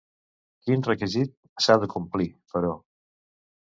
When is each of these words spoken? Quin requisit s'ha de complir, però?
Quin 0.67 0.85
requisit 0.87 1.35
s'ha 1.65 1.77
de 1.85 1.91
complir, 1.93 2.29
però? 2.55 2.73